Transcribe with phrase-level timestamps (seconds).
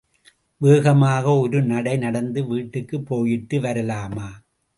[0.61, 4.27] வேகமா ஒரு நடை நடந்து, வீட்டுக்கு போயிட்டு வரலாமா.